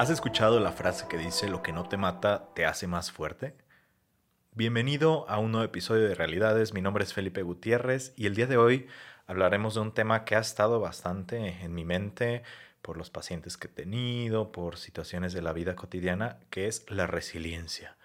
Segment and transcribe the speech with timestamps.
[0.00, 3.54] ¿Has escuchado la frase que dice lo que no te mata te hace más fuerte?
[4.52, 8.46] Bienvenido a un nuevo episodio de Realidades, mi nombre es Felipe Gutiérrez y el día
[8.46, 8.86] de hoy
[9.26, 12.42] hablaremos de un tema que ha estado bastante en mi mente
[12.80, 17.06] por los pacientes que he tenido, por situaciones de la vida cotidiana, que es la
[17.06, 17.98] resiliencia.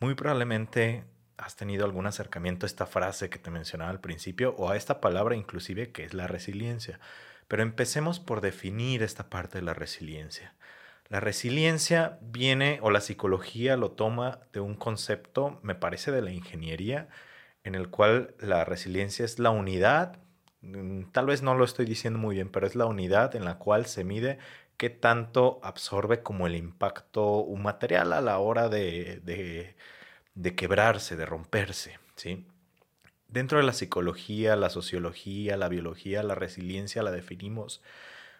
[0.00, 1.04] Muy probablemente
[1.36, 4.98] has tenido algún acercamiento a esta frase que te mencionaba al principio o a esta
[5.02, 7.00] palabra inclusive que es la resiliencia.
[7.48, 10.54] Pero empecemos por definir esta parte de la resiliencia.
[11.08, 16.32] La resiliencia viene, o la psicología lo toma de un concepto, me parece, de la
[16.32, 17.08] ingeniería,
[17.62, 20.18] en el cual la resiliencia es la unidad,
[20.62, 23.58] mm, tal vez no lo estoy diciendo muy bien, pero es la unidad en la
[23.58, 24.38] cual se mide
[24.76, 29.76] qué tanto absorbe como el impacto un material a la hora de, de,
[30.34, 32.46] de quebrarse, de romperse, ¿sí?
[33.28, 37.82] Dentro de la psicología, la sociología, la biología, la resiliencia la definimos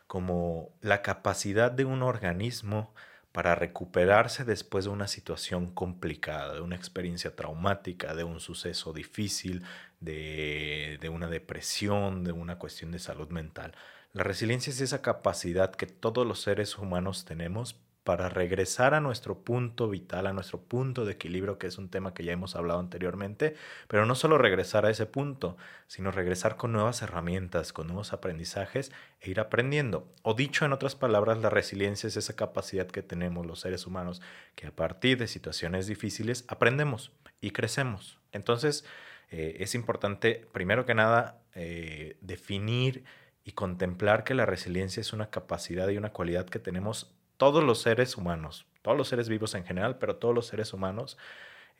[0.06, 2.94] como la capacidad de un organismo
[3.32, 9.64] para recuperarse después de una situación complicada, de una experiencia traumática, de un suceso difícil,
[9.98, 13.74] de, de, una depresión, de una cuestión de salud mental.
[14.12, 19.38] La resiliencia es esa capacidad que todos los seres humanos tenemos para regresar a nuestro
[19.38, 22.78] punto vital, a nuestro punto de equilibrio, que es un tema que ya hemos hablado
[22.78, 23.56] anteriormente,
[23.88, 28.92] pero no solo regresar a ese punto, sino regresar con nuevas herramientas, con nuevos aprendizajes
[29.20, 30.06] e ir aprendiendo.
[30.22, 34.20] O dicho en otras palabras, la resiliencia es esa capacidad que tenemos los seres humanos,
[34.54, 37.10] que a partir de situaciones difíciles aprendemos
[37.40, 38.18] y crecemos.
[38.32, 38.84] Entonces,
[39.30, 43.04] eh, es importante, primero que nada, eh, definir
[43.44, 47.80] y contemplar que la resiliencia es una capacidad y una cualidad que tenemos todos los
[47.80, 51.16] seres humanos, todos los seres vivos en general, pero todos los seres humanos,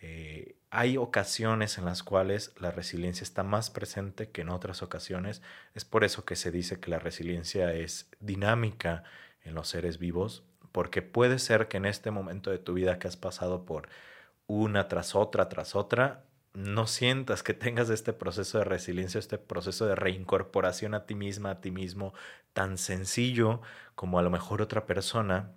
[0.00, 5.40] eh, hay ocasiones en las cuales la resiliencia está más presente que en otras ocasiones.
[5.74, 9.04] Es por eso que se dice que la resiliencia es dinámica
[9.44, 13.08] en los seres vivos, porque puede ser que en este momento de tu vida que
[13.08, 13.88] has pasado por
[14.46, 19.86] una tras otra, tras otra, no sientas que tengas este proceso de resiliencia, este proceso
[19.86, 22.14] de reincorporación a ti misma, a ti mismo,
[22.52, 23.60] tan sencillo
[23.94, 25.52] como a lo mejor otra persona.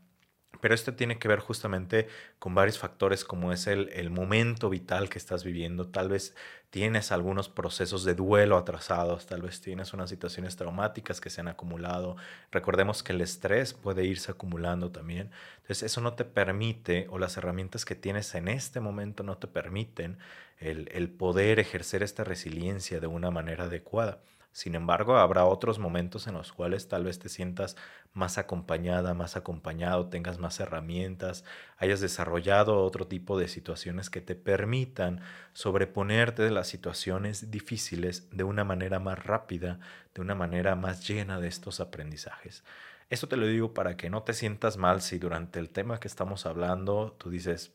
[0.62, 2.08] Pero esto tiene que ver justamente
[2.40, 5.90] con varios factores como es el, el, momento vital que estás viviendo.
[5.90, 6.36] Tal vez
[6.70, 11.48] tienes algunos procesos de duelo atrasados, tal vez tienes unas situaciones traumáticas que se han
[11.48, 12.18] acumulado.
[12.52, 15.32] Recordemos que el estrés puede irse acumulando también.
[15.58, 19.48] Entonces eso no te permite o las herramientas que tienes en este momento no te
[19.48, 20.18] permiten
[20.60, 24.20] el, el poder ejercer esta resiliencia de una manera adecuada.
[24.58, 27.76] Sin embargo, habrá otros momentos en los cuales tal vez te sientas
[28.14, 31.44] más acompañada, más acompañado, tengas más herramientas,
[31.78, 35.22] hayas desarrollado otro tipo de situaciones que te permitan
[35.54, 39.80] sobreponerte de las situaciones difíciles de una manera más rápida,
[40.14, 42.64] de una manera más llena de estos aprendizajes.
[43.10, 46.08] Esto te lo digo para que no te sientas mal si durante el tema que
[46.08, 47.72] estamos hablando tú dices,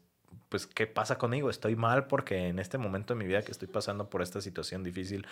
[0.49, 1.49] pues, ¿qué pasa conmigo?
[1.49, 4.83] Estoy mal porque en este momento de mi vida que estoy pasando por esta situación
[4.85, 5.27] difícil,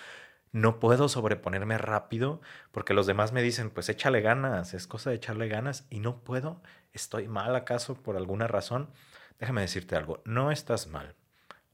[0.53, 2.41] no puedo sobreponerme rápido
[2.71, 6.21] porque los demás me dicen, pues échale ganas, es cosa de echarle ganas y no
[6.25, 6.63] puedo,
[6.93, 8.91] estoy mal acaso por alguna razón.
[9.39, 11.15] Déjame decirte algo, no estás mal.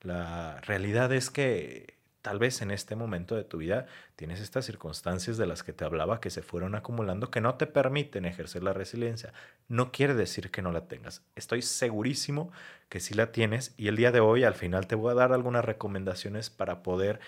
[0.06, 5.37] La realidad es que tal vez en este momento de tu vida tienes estas circunstancias
[5.37, 8.72] de las que te hablaba que se fueron acumulando que no te permiten ejercer la
[8.72, 9.33] resiliencia.
[9.66, 11.22] No quiere decir que no la tengas.
[11.34, 12.53] Estoy segurísimo
[12.89, 15.33] que sí la tienes y el día de hoy al final te voy a dar
[15.33, 17.19] algunas recomendaciones para poder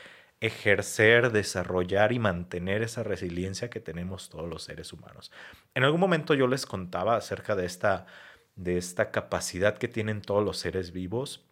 [0.41, 5.33] ejercer, desarrollar y mantener esa resiliencia que tenemos todos los seres humanos.
[5.75, 8.07] En algún momento yo les contaba acerca de esta,
[8.55, 11.48] de esta capacidad que tienen todos los seres vivos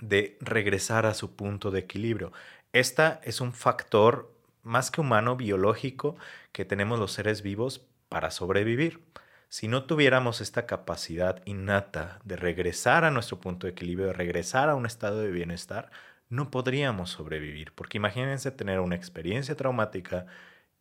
[0.00, 2.32] de regresar a su punto de equilibrio.
[2.72, 4.32] Esta es un factor
[4.62, 6.16] más que humano, biológico,
[6.52, 9.00] que tenemos los seres vivos para sobrevivir.
[9.48, 14.68] Si no tuviéramos esta capacidad innata de regresar a nuestro punto de equilibrio, de regresar
[14.68, 15.90] a un estado de bienestar,
[16.28, 17.72] no podríamos sobrevivir.
[17.74, 20.26] Porque imagínense tener una experiencia traumática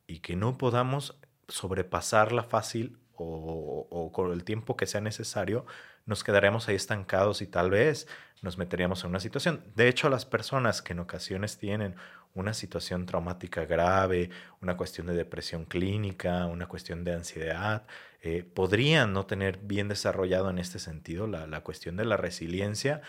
[0.05, 5.65] y que no podamos sobrepasarla fácil o, con el tiempo que sea necesario,
[6.05, 8.07] nos quedaremos ahí estancados y tal vez
[8.41, 9.63] nos meteríamos en una situación.
[9.75, 11.95] De hecho, las personas que en ocasiones tienen
[12.33, 14.29] una situación traumática grave,
[14.61, 17.85] una cuestión de depresión clínica, una cuestión de ansiedad,
[18.21, 23.01] eh, podrían no tener bien desarrollado en este sentido la, la cuestión de la resiliencia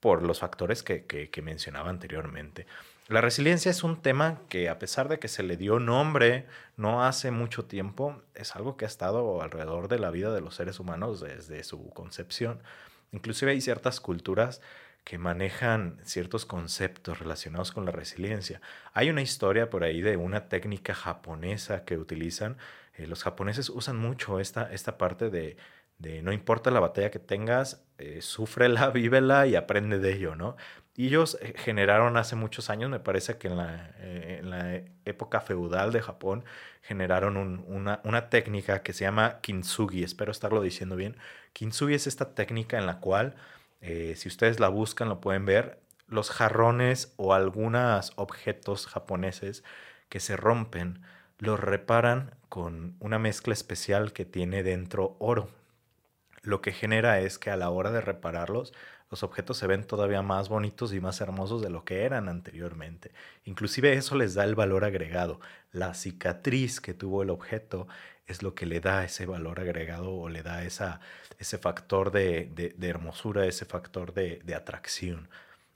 [0.00, 2.66] por los factores que, que mencionaba anteriormente.
[3.08, 6.44] La resiliencia es un tema que a pesar de que se le dio nombre
[6.76, 10.56] no hace mucho tiempo, es algo que ha estado alrededor de la vida de los
[10.56, 12.62] seres humanos desde su concepción.
[13.12, 14.60] Inclusive hay ciertas culturas
[15.04, 18.60] que manejan ciertos conceptos relacionados con la resiliencia.
[18.92, 22.58] Hay una historia por ahí de una técnica japonesa que utilizan.
[22.92, 25.56] Eh, los japoneses usan mucho esta, esta parte de,
[25.96, 30.56] de no importa la batalla que tengas, eh, súfrela, vívela y aprende de ello, ¿no?
[31.06, 36.02] Ellos eh, generaron hace muchos años, me parece que en la, eh, época feudal de
[36.02, 36.44] Japón,
[36.82, 41.16] generaron una, una, técnica que se llama kintsugi, espero estarlo diciendo bien.
[41.52, 43.36] Kintsugi es esta técnica en la cual,
[43.80, 49.62] eh, si ustedes la buscan, lo pueden ver, los jarrones o algunos objetos japoneses
[50.08, 51.02] que se rompen,
[51.38, 55.48] los reparan con una mezcla especial que tiene dentro oro.
[56.42, 58.72] Lo que genera es que a la hora de repararlos,
[59.10, 63.12] los objetos se ven todavía más bonitos y más hermosos de lo que eran anteriormente.
[63.44, 65.40] Inclusive eso les da el valor agregado.
[65.72, 67.88] La cicatriz que tuvo el objeto
[68.26, 71.00] es lo que le da ese valor agregado o le da esa,
[71.38, 75.28] ese factor de, de, hermosura, ese factor de, de atracción.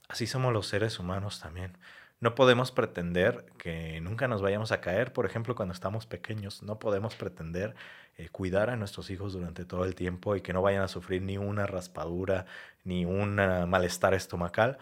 [0.07, 1.75] Así somos los seres humanos también.
[2.23, 6.63] No podemos pretender que nunca nos vayamos a caer, por ejemplo, cuando estamos pequeños.
[6.63, 7.75] No podemos pretender
[8.17, 11.21] eh, cuidar a nuestros hijos durante todo el tiempo y que no vayan a sufrir
[11.21, 12.45] ni una raspadura,
[12.85, 14.77] ni un malestar estomacal,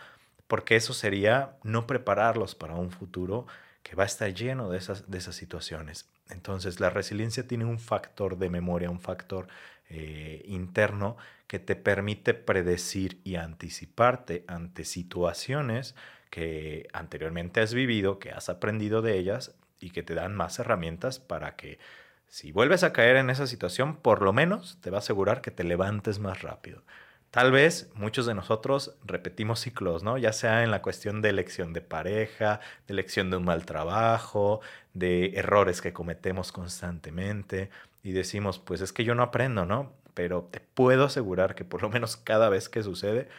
[0.45, 3.47] porque eso sería no prepararlos para un futuro
[3.81, 6.07] que va a estar lleno de esas, de esas situaciones.
[6.29, 9.47] Entonces la resiliencia tiene un factor de memoria, un factor
[9.89, 11.17] eh, interno
[11.47, 15.95] que te permite predecir y anticiparte ante situaciones
[16.31, 21.19] que anteriormente has vivido, que has aprendido de ellas y que te dan más herramientas
[21.19, 21.77] para que
[22.27, 25.51] si vuelves a caer en esa situación, por lo menos te va a asegurar que
[25.51, 26.83] te levantes más rápido.
[27.29, 30.17] Tal vez muchos de nosotros repetimos ciclos, ¿no?
[30.17, 34.61] Ya sea en la cuestión de elección de pareja, de elección de un mal trabajo,
[34.93, 37.69] de errores que cometemos constantemente
[38.03, 39.93] y decimos, pues es que yo no aprendo, ¿no?
[40.13, 43.29] Pero te puedo asegurar que por lo menos cada vez que sucede,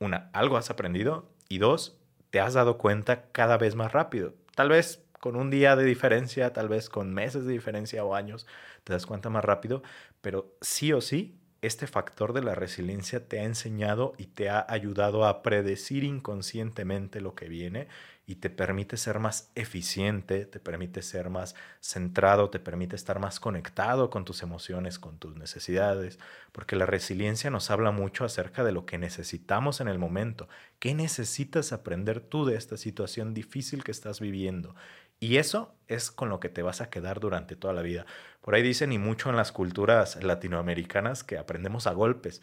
[0.00, 2.01] una, algo has aprendido y dos,
[2.32, 4.32] te has dado cuenta cada vez más rápido.
[4.56, 8.46] Tal vez con un día de diferencia, tal vez con meses de diferencia o años,
[8.84, 9.82] te das cuenta más rápido,
[10.22, 14.64] pero sí o sí, este factor de la resiliencia te ha enseñado y te ha
[14.66, 17.88] ayudado a predecir inconscientemente lo que viene
[18.32, 23.38] y te permite ser más eficiente, te permite ser más centrado, te permite estar más
[23.40, 26.18] conectado con tus emociones, con tus necesidades,
[26.50, 30.48] porque la resiliencia nos habla mucho acerca de lo que necesitamos en el momento.
[30.78, 34.74] ¿Qué necesitas aprender tú de esta situación difícil que estás viviendo?
[35.20, 38.06] Y eso es con lo que te vas a quedar durante toda la vida.
[38.40, 42.40] Por ahí dicen, y mucho en las culturas latinoamericanas, que aprendemos a golpes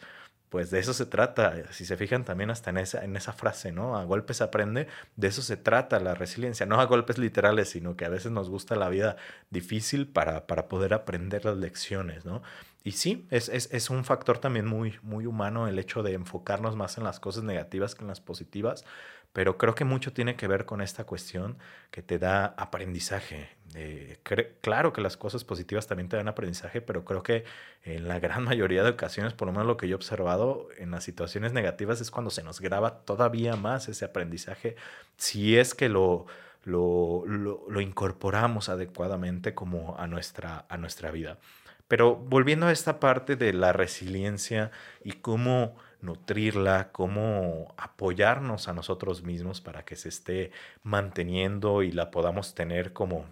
[0.50, 1.54] pues de eso se trata.
[1.72, 3.96] Si se fijan también hasta en esa, en esa frase, ¿no?
[3.96, 8.04] A golpes aprende, de eso se trata la resiliencia, no a golpes literales, sino que
[8.04, 9.16] a veces nos gusta la vida
[9.50, 12.42] difícil para, para poder aprender las lecciones, ¿no?
[12.82, 16.76] Y sí, es, es, es, un factor también muy, muy humano el hecho de enfocarnos
[16.76, 18.86] más en las cosas negativas que en las positivas,
[19.32, 21.56] pero creo que mucho tiene que ver con esta cuestión
[21.90, 23.48] que te da aprendizaje.
[23.74, 24.18] Eh,
[24.60, 27.44] claro que las cosas positivas también te dan aprendizaje, pero creo que
[27.84, 30.90] en la gran mayoría de ocasiones, por lo menos lo que yo he observado en
[30.90, 34.74] las situaciones negativas, es cuando se nos graba todavía más ese aprendizaje,
[35.16, 36.26] si es que lo,
[36.64, 41.38] lo, lo, lo incorporamos adecuadamente como a nuestra, a nuestra vida.
[41.86, 44.70] Pero volviendo a esta parte de la resiliencia
[45.02, 50.52] y cómo nutrirla, cómo apoyarnos a nosotros mismos para que se esté
[50.82, 53.26] manteniendo y la podamos tener como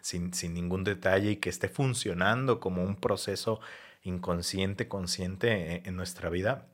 [0.00, 3.60] sin, sin ningún detalle y que esté funcionando como un proceso
[4.02, 6.66] inconsciente, consciente en, en nuestra vida.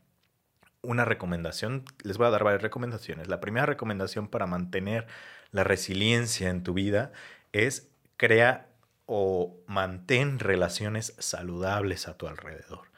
[0.82, 3.28] Una recomendación, les voy a dar varias recomendaciones.
[3.28, 5.06] La primera recomendación para mantener
[5.50, 7.12] la resiliencia en tu vida
[7.52, 8.68] es crea
[9.06, 12.88] o mantén relaciones saludables a tu alrededor.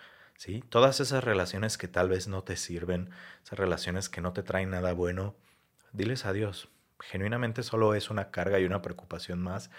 [0.41, 0.65] ¿Sí?
[0.71, 3.11] Todas esas relaciones que tal vez no te sirven,
[3.45, 5.37] esas relaciones que no te traen nada bueno,
[5.93, 6.71] diles adiós.
[6.99, 9.71] Genuinamente solo es una carga y una preocupación más,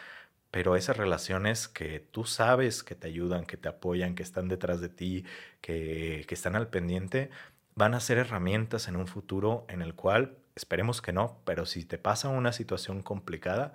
[0.51, 4.81] pero esas relaciones que tú sabes que te ayudan, que te apoyan, que están detrás
[4.81, 5.25] de ti,
[5.61, 7.31] que, que están al pendiente,
[7.73, 11.85] van a ser herramientas en un futuro en el cual, esperemos que no, pero si
[11.85, 13.73] te pasa una situación complicada,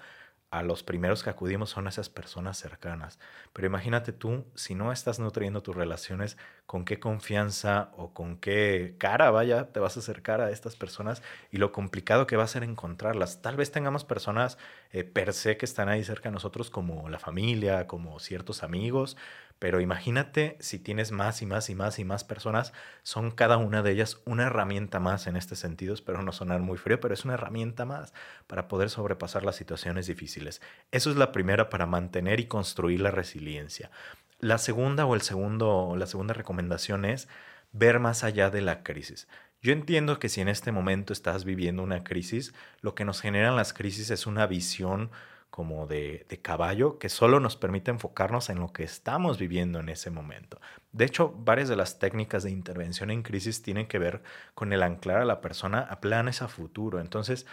[0.51, 3.19] a los primeros que acudimos son esas personas cercanas.
[3.53, 6.37] Pero imagínate tú, si no estás nutriendo tus relaciones,
[6.67, 11.23] con qué confianza o con qué cara, vaya, te vas a acercar a estas personas
[11.51, 13.43] y lo complicado que va a ser encontrarlas.
[13.43, 14.59] Tal vez tengamos personas
[14.91, 19.17] eh, per se que están ahí cerca de nosotros, como la familia, como ciertos amigos,
[19.59, 22.73] pero imagínate si tienes más y más y más y más personas,
[23.03, 25.95] son cada una de ellas una herramienta más en este sentido.
[25.95, 28.13] Espero no sonar muy frío, pero es una herramienta más
[28.47, 30.61] para poder sobrepasar las situaciones difíciles.
[30.93, 33.91] Eso es la primera para mantener y construir la resiliencia.
[34.39, 37.29] La segunda o el segundo, la segunda recomendación es
[37.73, 39.27] ver más allá de la crisis.
[39.63, 43.57] Yo entiendo que si en este momento estás viviendo una crisis, lo que nos generan
[43.57, 45.11] las crisis es una visión
[45.57, 49.89] como de, de, caballo que solo nos permite enfocarnos en lo que estamos viviendo en
[49.89, 50.61] ese momento.
[50.93, 54.23] De hecho, varias de las técnicas de intervención en crisis tienen que ver
[54.55, 57.01] con el anclar a la persona a planes a futuro.
[57.01, 57.47] Entonces,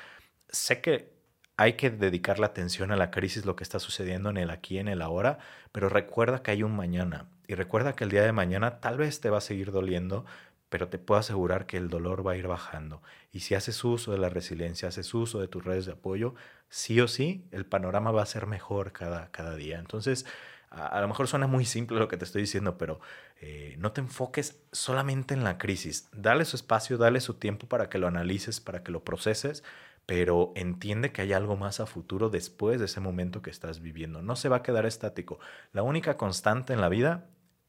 [0.50, 1.14] sé que
[1.56, 4.80] hay que dedicar la atención a la crisis, lo que está sucediendo en el aquí,
[4.80, 5.40] en el ahora,
[5.72, 9.22] pero recuerda que hay un mañana y recuerda que el día de mañana tal vez
[9.22, 10.26] te va a seguir doliendo,
[10.74, 13.04] pero te puedo asegurar que el dolor va a ir bajando.
[13.32, 16.34] Y si haces uso de la resiliencia, haces uso de tus redes de apoyo,
[16.68, 19.78] sí o sí, el panorama va a ser mejor cada, cada día.
[19.78, 20.26] Entonces,
[20.72, 23.00] a, lo mejor suena muy simple lo que te estoy diciendo, pero
[23.40, 26.10] eh, no te enfoques solamente en la crisis.
[26.12, 29.64] Dale su espacio, dale su tiempo para que lo analices, para que lo proceses,
[30.08, 34.24] pero entiende que hay algo más a futuro después de ese momento que estás viviendo.
[34.24, 35.38] No se va a quedar estático.
[35.72, 37.28] La única constante en la vida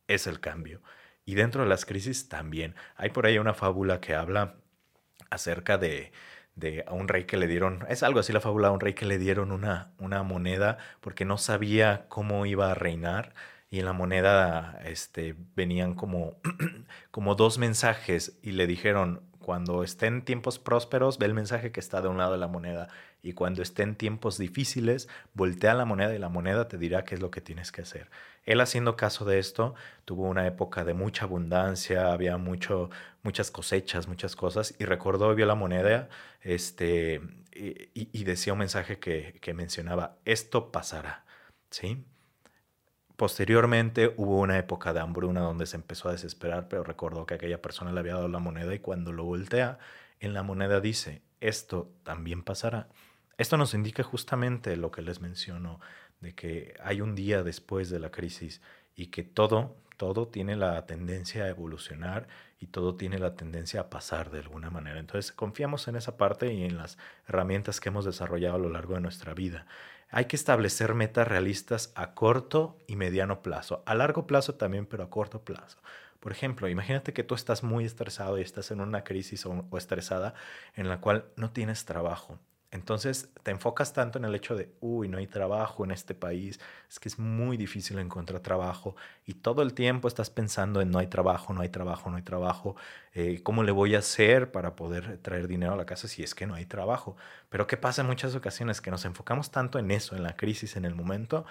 [0.08, 0.80] es el cambio.
[1.25, 2.75] Y dentro de las crisis también.
[2.97, 4.57] Hay por ahí una fábula que habla
[5.31, 6.12] acerca de,
[6.87, 9.07] a un rey que le dieron, es algo así la fábula, a un rey que
[9.07, 13.35] le dieron una, una moneda porque no sabía cómo iba a reinar
[13.71, 16.37] y en la moneda este, venían como,
[17.11, 22.00] como dos mensajes y le dijeron, cuando estén tiempos prósperos, ve el mensaje que está
[22.00, 22.88] de un lado de la moneda
[23.23, 27.21] y cuando estén tiempos difíciles, voltea la moneda y la moneda te dirá qué es
[27.21, 28.11] lo que tienes que hacer.
[28.45, 29.75] Él haciendo caso de esto,
[30.05, 32.91] tuvo una época de mucha abundancia, había mucho,
[33.23, 36.09] muchas cosechas, muchas cosas, y recordó, vio la moneda
[36.43, 37.21] este,
[37.53, 41.25] y, decía un mensaje que, que, mencionaba, esto pasará,
[41.71, 42.05] ¿sí?
[43.17, 47.63] Posteriormente hubo una época de hambruna donde se empezó a desesperar, pero recordó que aquella
[47.63, 49.79] persona le había dado la moneda y cuando lo voltea,
[50.19, 52.89] en la moneda dice, esto también pasará.
[53.37, 55.81] Esto nos indica justamente lo que les menciono,
[56.21, 58.61] de que hay un día después de la crisis
[58.94, 62.26] y que todo, todo tiene la tendencia a evolucionar
[62.61, 64.99] y todo tiene la tendencia a pasar de alguna manera.
[64.99, 68.94] Entonces confiamos en esa parte y en las herramientas que hemos desarrollado a lo largo
[68.94, 69.66] de nuestra vida.
[70.11, 75.04] Hay que establecer metas realistas a corto y mediano plazo, a largo plazo también, pero
[75.04, 75.78] a corto plazo.
[76.21, 79.76] Por ejemplo, imagínate que tú estás muy estresado y estás en una crisis o, o
[79.76, 80.35] estresada
[80.75, 82.38] en la cual no tienes trabajo
[82.75, 86.59] entonces te enfocas tanto en el hecho de, uy, no hay trabajo en este país,
[86.90, 90.99] es que es muy difícil encontrar trabajo y todo el tiempo estás pensando en no
[90.99, 92.75] hay trabajo, no hay trabajo, no hay trabajo,
[93.12, 96.35] eh, ¿cómo le voy a hacer para poder traer dinero a la casa si es
[96.35, 97.16] que no hay trabajo?
[97.49, 98.81] Pero ¿qué pasa en muchas ocasiones?
[98.81, 101.47] Que nos enfocamos tanto en eso, en la crisis, en el momento,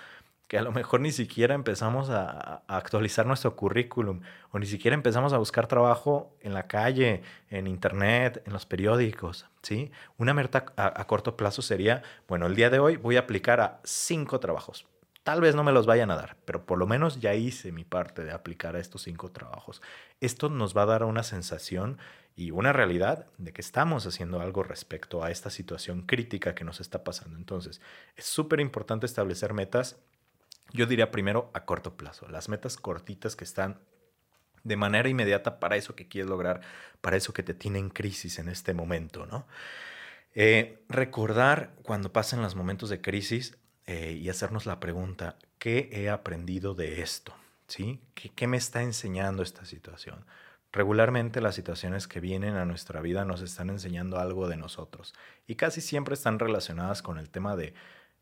[0.47, 4.21] que a lo mejor ni siquiera empezamos a, actualizar nuestro currículum
[4.51, 9.47] o ni siquiera empezamos a buscar trabajo en la calle, en internet, en los periódicos,
[9.61, 9.91] ¿sí?
[10.17, 13.61] Una meta a, a, corto plazo sería, bueno, el día de hoy voy a aplicar
[13.61, 14.85] a cinco trabajos.
[15.23, 17.85] Tal vez no me los vayan a dar, pero por lo menos ya hice mi
[17.85, 19.81] parte de aplicar a estos cinco trabajos.
[20.19, 21.97] Esto nos va a dar una sensación
[22.35, 26.81] y una realidad de que estamos haciendo algo respecto a esta situación crítica que nos
[26.81, 27.37] está pasando.
[27.37, 27.79] Entonces,
[28.17, 29.97] es súper importante establecer metas
[30.71, 33.79] yo diría primero a corto plazo, las metas cortitas que están
[34.63, 36.61] de manera inmediata para eso que quieres lograr,
[37.01, 39.45] para eso que te tiene en crisis en este momento, ¿no?
[40.35, 46.09] Eh, recordar cuando pasan los momentos de crisis eh, y hacernos la pregunta, ¿qué he
[46.09, 47.35] aprendido de esto?
[47.67, 48.01] ¿Sí?
[48.15, 50.25] ¿Qué, ¿Qué me está enseñando esta situación?
[50.71, 55.13] Regularmente las situaciones que vienen a nuestra vida nos están enseñando algo de nosotros
[55.45, 57.75] y casi siempre están relacionadas con el tema de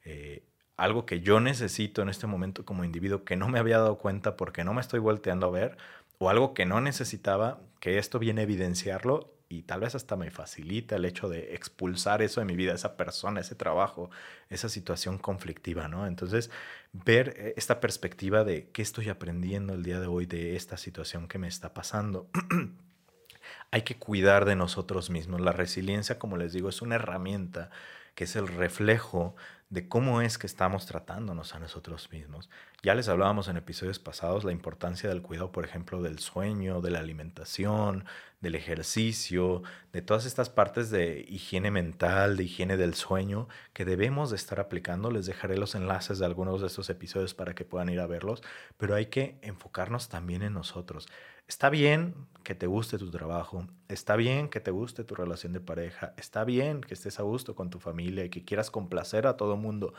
[0.04, 0.44] eh,
[0.82, 4.36] algo que yo necesito en este momento como individuo que no me había dado cuenta
[4.36, 5.78] porque no me estoy volteando a ver,
[6.18, 10.32] o algo que no necesitaba, que esto viene a evidenciarlo y tal vez hasta me
[10.32, 14.10] facilita el hecho de expulsar eso de mi vida, esa persona, ese trabajo,
[14.50, 16.08] esa situación conflictiva, ¿no?
[16.08, 16.50] Entonces,
[16.94, 21.28] ver eh, esta perspectiva de qué estoy aprendiendo el día de hoy de esta situación
[21.28, 22.28] que me está pasando.
[23.72, 25.42] Hay que cuidar de nosotros mismos.
[25.42, 27.70] La resiliencia, como les digo, es una herramienta
[28.16, 29.36] que es el reflejo
[29.72, 32.50] de cómo es que estamos tratándonos a nosotros mismos.
[32.84, 36.92] Ya les hablábamos en episodios pasados la importancia del cuidado, por ejemplo, del sueño, de
[36.92, 38.04] la alimentación,
[38.42, 39.64] del ejercicio,
[39.94, 44.60] de todas estas partes de higiene mental, de higiene del sueño que debemos de estar
[44.60, 45.10] aplicando.
[45.10, 48.44] Les dejaré los enlaces de algunos de estos episodios para que puedan ir a verlos,
[48.78, 51.08] pero hay que enfocarnos también en nosotros.
[51.48, 55.60] Está bien que te guste tu trabajo, está bien que te guste tu relación de
[55.60, 59.36] pareja, está bien que estés a gusto con tu familia y que quieras complacer a
[59.36, 59.94] todo mundo,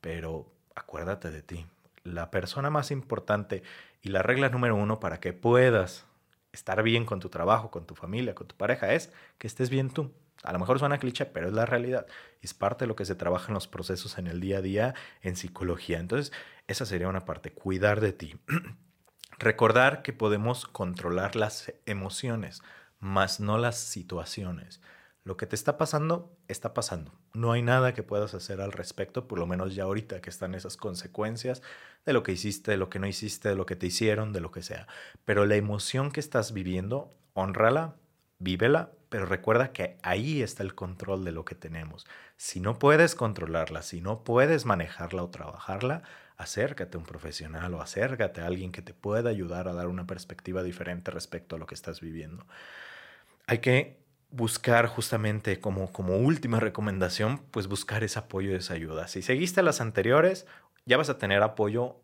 [0.00, 1.66] pero acuérdate de ti.
[2.04, 3.62] La persona más importante
[4.02, 6.06] y la regla número uno para que puedas
[6.52, 9.90] estar bien con tu trabajo, con tu familia, con tu pareja es que estés bien
[9.90, 10.12] tú.
[10.44, 12.06] A lo mejor suena cliché, pero es la realidad.
[12.42, 14.94] Es parte de lo que se trabaja en los procesos en el día a día
[15.22, 15.98] en psicología.
[15.98, 16.32] Entonces,
[16.68, 18.36] esa sería una parte, cuidar de ti.
[19.38, 22.62] Recordar que podemos controlar las emociones,
[23.00, 24.80] más no las situaciones.
[25.28, 27.12] Lo que te está pasando, está pasando.
[27.34, 30.54] No hay nada que puedas hacer al respecto, por lo menos ya ahorita que están
[30.54, 31.60] esas consecuencias
[32.06, 34.40] de lo que hiciste, de lo que no hiciste, de lo que te hicieron, de
[34.40, 34.86] lo que sea.
[35.26, 37.96] Pero la emoción que estás viviendo, honrala,
[38.38, 42.06] vívela, pero recuerda que ahí está el control de lo que tenemos.
[42.38, 46.04] Si no puedes controlarla, si no puedes manejarla o trabajarla,
[46.38, 50.06] acércate a un profesional o acércate a alguien que te pueda ayudar a dar una
[50.06, 52.46] perspectiva diferente respecto a lo que estás viviendo.
[53.46, 59.08] Hay que buscar justamente como, como última recomendación, pues buscar ese apoyo y esa ayuda.
[59.08, 60.46] Si seguiste las anteriores,
[60.84, 61.96] ya vas a tener apoyo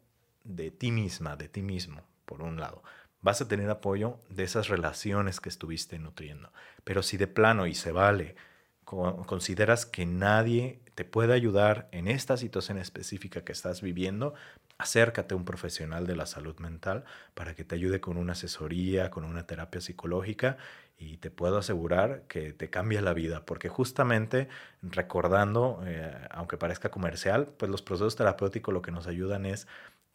[0.44, 2.82] de ti misma, de ti mismo, por un lado.
[3.20, 6.52] Vas a tener apoyo de esas relaciones que estuviste nutriendo.
[6.84, 8.36] Pero si de plano y se vale,
[8.84, 14.34] consideras que nadie te puede ayudar en esta situación específica que estás viviendo,
[14.78, 17.04] acércate a un profesional de la salud mental
[17.34, 20.56] para que te ayude con una asesoría, con una terapia psicológica
[20.98, 24.48] y te puedo asegurar que te cambia la vida, porque justamente
[24.82, 29.66] recordando, eh, aunque parezca comercial, pues los procesos terapéuticos lo que nos ayudan es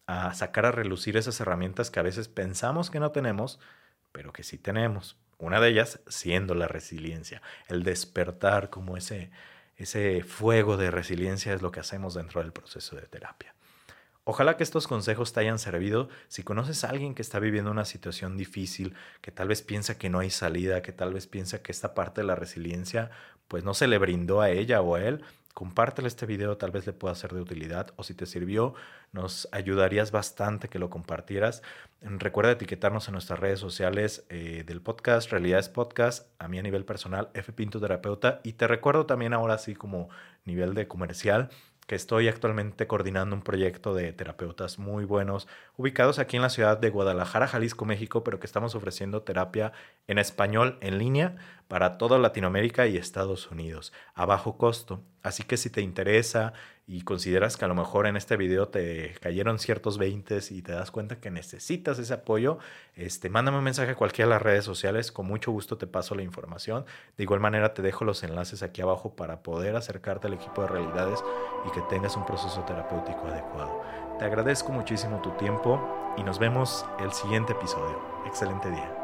[0.08, 3.60] a sacar a relucir esas herramientas que a veces pensamos que no tenemos,
[4.12, 5.18] pero que sí tenemos.
[5.38, 9.32] Una de ellas siendo la resiliencia, el despertar como ese,
[9.78, 13.54] ese fuego de resiliencia es lo que hacemos dentro del proceso de terapia.
[14.24, 16.10] Ojalá que estos consejos te hayan servido.
[16.28, 20.10] Si conoces a alguien que está viviendo una situación difícil, que tal vez piensa que
[20.10, 23.10] no hay salida, que tal vez piensa que esta parte de la resiliencia
[23.48, 25.24] pues no se le brindó a ella o a él,
[25.54, 28.76] compártelo este video, tal vez le pueda ser de utilidad o si te sirvió,
[29.12, 31.64] nos ayudarías bastante que lo compartieras.
[32.02, 36.86] Recuerda etiquetarnos en nuestras redes sociales eh, del podcast, Realidades Podcast, a mí a nivel
[36.86, 40.10] personal, F Pinto Terapeuta, y te recuerdo también ahora sí como
[40.46, 41.50] nivel de comercial
[41.90, 46.78] que estoy actualmente coordinando un proyecto de terapeutas muy buenos, ubicados aquí en la ciudad
[46.78, 49.72] de Guadalajara, Jalisco, México, pero que estamos ofreciendo terapia
[50.06, 55.02] en español en línea para toda Latinoamérica y Estados Unidos, a bajo costo.
[55.22, 56.54] Así que si te interesa
[56.88, 60.72] y consideras que a lo mejor en este video te cayeron ciertos 20 y te
[60.72, 62.58] das cuenta que necesitas ese apoyo,
[62.96, 66.16] este, mándame un mensaje a cualquiera de las redes sociales, con mucho gusto te paso
[66.16, 66.86] la información.
[67.18, 70.70] De igual manera te dejo los enlaces aquí abajo para poder acercarte al equipo de
[70.70, 71.24] realidades
[71.68, 73.84] y que tengas un proceso terapéutico adecuado.
[74.18, 78.02] Te agradezco muchísimo tu tiempo y nos vemos el siguiente episodio.
[78.26, 78.99] Excelente día.